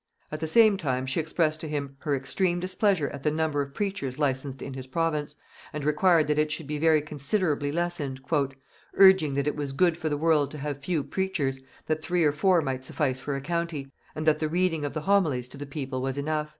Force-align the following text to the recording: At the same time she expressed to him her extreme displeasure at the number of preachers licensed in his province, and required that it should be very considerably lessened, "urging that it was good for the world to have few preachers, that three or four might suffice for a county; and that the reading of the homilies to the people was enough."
At 0.31 0.39
the 0.39 0.47
same 0.47 0.77
time 0.77 1.05
she 1.05 1.19
expressed 1.19 1.61
to 1.61 1.67
him 1.67 1.95
her 1.99 2.15
extreme 2.15 2.59
displeasure 2.59 3.09
at 3.09 3.21
the 3.21 3.29
number 3.29 3.61
of 3.61 3.75
preachers 3.75 4.17
licensed 4.17 4.59
in 4.63 4.73
his 4.73 4.87
province, 4.87 5.35
and 5.71 5.83
required 5.85 6.25
that 6.25 6.39
it 6.39 6.51
should 6.51 6.65
be 6.65 6.79
very 6.79 7.03
considerably 7.03 7.71
lessened, 7.71 8.19
"urging 8.95 9.35
that 9.35 9.45
it 9.45 9.55
was 9.55 9.73
good 9.73 9.99
for 9.99 10.09
the 10.09 10.17
world 10.17 10.49
to 10.49 10.57
have 10.57 10.79
few 10.83 11.03
preachers, 11.03 11.59
that 11.85 12.01
three 12.01 12.23
or 12.23 12.31
four 12.31 12.63
might 12.63 12.83
suffice 12.83 13.19
for 13.19 13.35
a 13.35 13.41
county; 13.41 13.91
and 14.15 14.25
that 14.25 14.39
the 14.39 14.49
reading 14.49 14.83
of 14.85 14.93
the 14.95 15.01
homilies 15.01 15.47
to 15.49 15.57
the 15.59 15.67
people 15.67 16.01
was 16.01 16.17
enough." 16.17 16.49